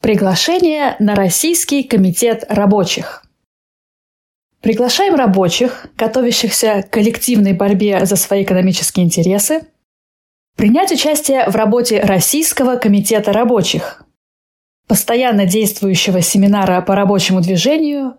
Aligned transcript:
Приглашение 0.00 0.96
на 0.98 1.14
Российский 1.14 1.82
комитет 1.82 2.46
рабочих. 2.48 3.22
Приглашаем 4.62 5.14
рабочих, 5.14 5.88
готовящихся 5.94 6.82
к 6.82 6.90
коллективной 6.90 7.52
борьбе 7.52 8.06
за 8.06 8.16
свои 8.16 8.44
экономические 8.44 9.04
интересы, 9.04 9.66
принять 10.56 10.90
участие 10.90 11.46
в 11.50 11.54
работе 11.54 12.00
Российского 12.00 12.76
комитета 12.76 13.34
рабочих, 13.34 14.02
постоянно 14.88 15.44
действующего 15.44 16.22
семинара 16.22 16.80
по 16.80 16.94
рабочему 16.94 17.42
движению, 17.42 18.16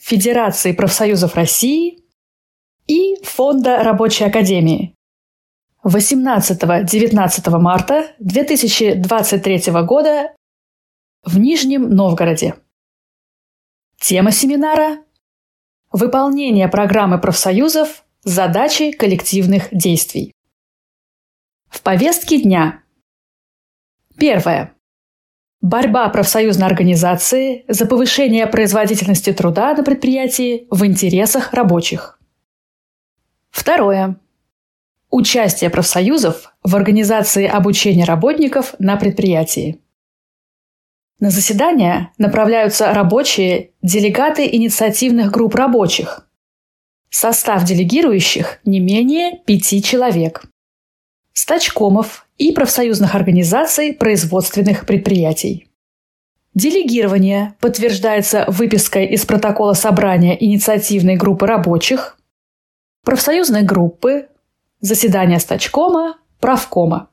Федерации 0.00 0.72
профсоюзов 0.72 1.36
России 1.36 2.00
и 2.88 3.14
Фонда 3.22 3.84
рабочей 3.84 4.24
академии 4.24 4.94
18-19 5.84 7.58
марта 7.58 8.08
2023 8.18 9.72
года 9.84 10.32
в 11.24 11.38
Нижнем 11.38 11.90
Новгороде. 11.90 12.56
Тема 14.00 14.30
семинара– 14.30 14.98
Выполнение 15.92 16.68
программы 16.68 17.18
профсоюзов 17.18 18.04
«Задачи 18.22 18.92
коллективных 18.92 19.68
действий». 19.72 20.34
В 21.70 21.80
повестке 21.80 22.42
дня. 22.42 22.82
Первое. 24.18 24.74
Борьба 25.62 26.06
профсоюзной 26.10 26.66
организации 26.66 27.64
за 27.68 27.86
повышение 27.86 28.46
производительности 28.46 29.32
труда 29.32 29.74
на 29.74 29.82
предприятии 29.82 30.66
в 30.70 30.84
интересах 30.84 31.54
рабочих. 31.54 32.20
Второе. 33.50 34.20
Участие 35.10 35.70
профсоюзов 35.70 36.54
в 36.62 36.76
организации 36.76 37.46
обучения 37.46 38.04
работников 38.04 38.74
на 38.78 38.96
предприятии. 38.96 39.80
На 41.20 41.30
заседания 41.30 42.12
направляются 42.16 42.92
рабочие 42.92 43.70
делегаты 43.82 44.46
инициативных 44.46 45.32
групп 45.32 45.56
рабочих. 45.56 46.28
Состав 47.10 47.64
делегирующих 47.64 48.60
не 48.64 48.78
менее 48.78 49.40
пяти 49.44 49.82
человек. 49.82 50.44
Стачкомов 51.32 52.28
и 52.36 52.52
профсоюзных 52.52 53.16
организаций 53.16 53.94
производственных 53.94 54.86
предприятий. 54.86 55.68
Делегирование 56.54 57.54
подтверждается 57.60 58.44
выпиской 58.48 59.06
из 59.06 59.24
протокола 59.24 59.72
собрания 59.72 60.36
инициативной 60.42 61.16
группы 61.16 61.46
рабочих, 61.46 62.16
профсоюзной 63.04 63.62
группы, 63.62 64.28
заседания 64.80 65.38
стачкома, 65.40 66.18
правкома. 66.40 67.10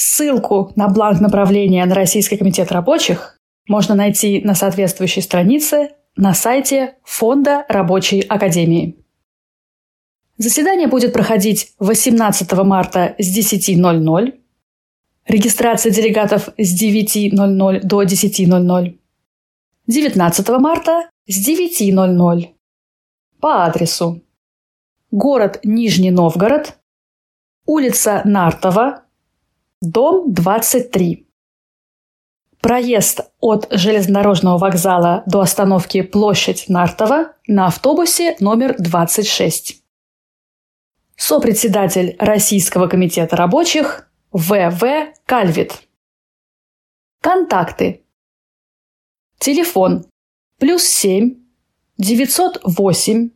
Ссылку 0.00 0.72
на 0.76 0.88
бланк 0.88 1.20
направления 1.20 1.84
на 1.84 1.92
Российский 1.92 2.36
комитет 2.36 2.70
рабочих 2.70 3.36
можно 3.66 3.96
найти 3.96 4.40
на 4.44 4.54
соответствующей 4.54 5.22
странице 5.22 5.90
на 6.14 6.34
сайте 6.34 6.94
Фонда 7.02 7.66
рабочей 7.68 8.20
академии. 8.20 9.04
Заседание 10.36 10.86
будет 10.86 11.12
проходить 11.12 11.72
18 11.80 12.52
марта 12.58 13.16
с 13.18 13.36
10.00, 13.36 14.38
регистрация 15.26 15.90
делегатов 15.90 16.48
с 16.56 16.80
9.00 16.80 17.80
до 17.80 18.02
10.00, 18.04 18.98
19 19.88 20.48
марта 20.60 21.10
с 21.26 21.48
9.00 21.48 22.48
по 23.40 23.64
адресу. 23.64 24.22
Город 25.10 25.58
Нижний 25.64 26.12
Новгород, 26.12 26.78
улица 27.66 28.22
Нартова, 28.24 29.02
дом 29.80 30.32
23. 30.32 31.26
Проезд 32.60 33.20
от 33.40 33.68
железнодорожного 33.70 34.58
вокзала 34.58 35.22
до 35.26 35.40
остановки 35.40 36.02
Площадь 36.02 36.68
Нартова 36.68 37.36
на 37.46 37.66
автобусе 37.68 38.36
номер 38.40 38.74
26. 38.78 39.82
Сопредседатель 41.16 42.16
Российского 42.18 42.88
комитета 42.88 43.36
рабочих 43.36 44.10
В.В. 44.32 45.12
Кальвит. 45.24 45.82
Контакты. 47.22 48.04
Телефон 49.38 50.06
плюс 50.58 50.82
7 50.82 51.36
908 51.98 53.30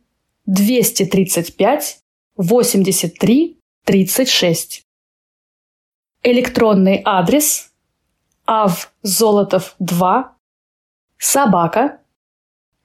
235 0.45 1.99
83 2.35 3.59
36. 3.85 4.83
Электронный 6.25 7.01
адрес 7.03 7.73
avzolotov2 8.47 10.23
собака 11.17 11.99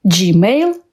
gmail.com 0.05 0.83